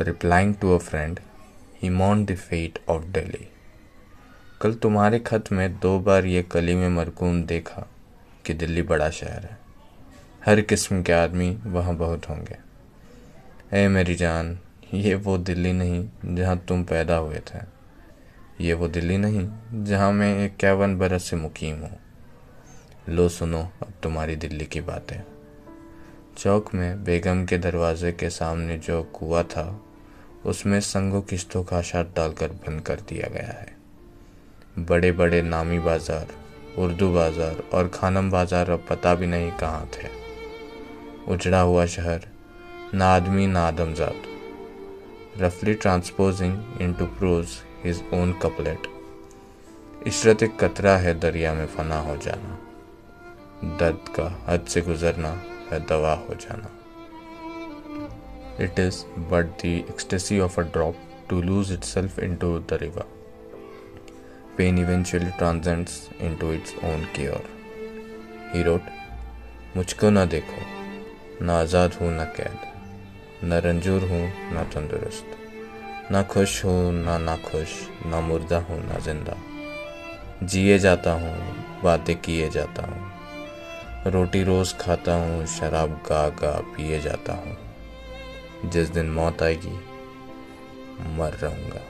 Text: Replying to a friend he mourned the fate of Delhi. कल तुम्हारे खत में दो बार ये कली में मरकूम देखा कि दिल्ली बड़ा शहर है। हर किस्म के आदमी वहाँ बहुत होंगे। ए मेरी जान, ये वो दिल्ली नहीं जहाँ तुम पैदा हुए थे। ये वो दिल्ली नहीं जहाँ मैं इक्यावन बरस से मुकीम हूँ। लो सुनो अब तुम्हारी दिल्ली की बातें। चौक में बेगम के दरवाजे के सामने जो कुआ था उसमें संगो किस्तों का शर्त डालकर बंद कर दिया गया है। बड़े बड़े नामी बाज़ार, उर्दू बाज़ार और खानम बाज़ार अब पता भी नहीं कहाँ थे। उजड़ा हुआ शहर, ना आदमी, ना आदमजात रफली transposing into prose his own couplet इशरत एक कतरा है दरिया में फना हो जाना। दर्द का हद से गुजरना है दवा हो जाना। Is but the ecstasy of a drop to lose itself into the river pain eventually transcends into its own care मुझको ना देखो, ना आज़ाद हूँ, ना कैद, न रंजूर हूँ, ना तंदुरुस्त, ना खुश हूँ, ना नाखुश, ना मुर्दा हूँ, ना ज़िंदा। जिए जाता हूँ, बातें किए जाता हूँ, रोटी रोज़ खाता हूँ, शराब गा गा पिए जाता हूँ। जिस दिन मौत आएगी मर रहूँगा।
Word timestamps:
Replying 0.00 0.60
to 0.60 0.74
a 0.74 0.78
friend 0.78 1.20
he 1.82 1.90
mourned 1.90 2.30
the 2.30 2.36
fate 2.36 2.78
of 2.90 3.04
Delhi. 3.14 3.44
कल 4.60 4.74
तुम्हारे 4.74 5.18
खत 5.18 5.44
में 5.52 5.78
दो 5.78 5.98
बार 6.00 6.26
ये 6.26 6.42
कली 6.42 6.74
में 6.74 6.88
मरकूम 6.88 7.44
देखा 7.44 7.86
कि 8.46 8.54
दिल्ली 8.54 8.82
बड़ा 8.82 9.10
शहर 9.10 9.42
है। 9.44 9.58
हर 10.46 10.60
किस्म 10.60 11.02
के 11.02 11.12
आदमी 11.12 11.58
वहाँ 11.66 11.94
बहुत 11.94 12.28
होंगे। 12.28 12.56
ए 13.72 13.88
मेरी 13.88 14.14
जान, 14.14 14.58
ये 14.94 15.14
वो 15.14 15.38
दिल्ली 15.38 15.72
नहीं 15.72 16.08
जहाँ 16.24 16.58
तुम 16.58 16.84
पैदा 16.84 17.16
हुए 17.16 17.38
थे। 17.38 17.58
ये 18.64 18.72
वो 18.72 18.88
दिल्ली 18.88 19.18
नहीं 19.18 19.48
जहाँ 19.84 20.12
मैं 20.12 20.46
इक्यावन 20.46 20.98
बरस 20.98 21.24
से 21.24 21.36
मुकीम 21.36 21.76
हूँ। 21.76 22.00
लो 23.08 23.28
सुनो 23.28 23.62
अब 23.82 23.92
तुम्हारी 24.02 24.36
दिल्ली 24.36 24.64
की 24.64 24.80
बातें। 24.80 25.22
चौक 26.38 26.74
में 26.74 27.04
बेगम 27.04 27.44
के 27.44 27.58
दरवाजे 27.58 28.12
के 28.12 28.30
सामने 28.30 28.78
जो 28.78 29.02
कुआ 29.02 29.42
था 29.42 29.84
उसमें 30.44 30.80
संगो 30.80 31.20
किस्तों 31.20 31.62
का 31.64 31.80
शर्त 31.82 32.12
डालकर 32.16 32.48
बंद 32.58 32.80
कर 32.82 33.00
दिया 33.08 33.28
गया 33.28 33.48
है। 33.50 33.78
बड़े 34.80 35.10
बड़े 35.12 35.42
नामी 35.42 35.78
बाज़ार, 35.78 36.26
उर्दू 36.78 37.10
बाज़ार 37.12 37.62
और 37.74 37.88
खानम 37.94 38.30
बाज़ार 38.30 38.70
अब 38.70 38.86
पता 38.90 39.14
भी 39.14 39.26
नहीं 39.26 39.50
कहाँ 39.52 39.88
थे। 39.88 40.08
उजड़ा 41.28 41.60
हुआ 41.60 41.86
शहर, 41.86 42.26
ना 42.94 43.06
आदमी, 43.06 43.46
ना 43.46 43.66
आदमजात 43.66 44.22
रफली 45.38 45.74
transposing 45.74 46.80
into 46.92 47.06
prose 47.08 47.46
his 47.84 48.02
own 48.14 48.32
couplet 48.42 48.86
इशरत 50.06 50.42
एक 50.42 50.56
कतरा 50.60 50.96
है 50.96 51.18
दरिया 51.20 51.52
में 51.54 51.66
फना 51.66 51.98
हो 52.00 52.16
जाना। 52.16 52.58
दर्द 53.78 54.08
का 54.16 54.24
हद 54.48 54.64
से 54.64 54.80
गुजरना 54.80 55.28
है 55.70 55.84
दवा 55.86 56.14
हो 56.18 56.34
जाना। 56.36 56.70
Is 58.80 59.04
but 59.18 59.44
the 59.44 59.64
ecstasy 59.64 60.40
of 60.40 60.60
a 60.60 60.62
drop 60.62 60.94
to 61.30 61.42
lose 61.42 61.72
itself 61.84 62.18
into 62.36 62.58
the 62.58 62.72
river 62.72 63.04
pain 64.56 64.78
eventually 64.78 65.30
transcends 65.30 66.10
into 66.36 66.52
its 66.52 66.74
own 66.84 67.04
care 67.04 67.58
मुझको 69.76 70.10
ना 70.10 70.24
देखो, 70.24 70.62
ना 71.44 71.60
आज़ाद 71.60 71.92
हूँ, 71.92 72.12
ना 72.12 72.24
कैद, 72.24 72.58
न 73.44 73.52
रंजूर 73.52 74.02
हूँ, 74.02 74.52
ना 74.52 74.64
तंदुरुस्त, 74.64 75.26
ना 76.12 76.22
खुश 76.22 76.64
हूँ, 76.64 76.92
ना 76.92 77.18
नाखुश, 77.18 77.88
ना 78.06 78.20
मुर्दा 78.20 78.58
हूँ, 78.58 78.88
ना 78.88 78.98
ज़िंदा। 78.98 79.36
जिए 80.42 80.78
जाता 80.78 81.12
हूँ, 81.12 81.56
बातें 81.82 82.20
किए 82.20 82.48
जाता 82.48 82.86
हूँ, 82.86 83.12
रोटी 84.06 84.42
रोज़ 84.42 84.74
खाता 84.74 85.14
हूँ, 85.14 85.46
शराब 85.46 85.90
गा 85.90 86.28
गा 86.28 86.60
पिए 86.76 87.00
जाता 87.00 87.32
हूँ। 87.32 87.69
जिस 88.64 88.88
दिन 88.88 89.10
मौत 89.10 89.42
आएगी 89.42 89.72
मर 91.16 91.32
रहूँगा। 91.32 91.80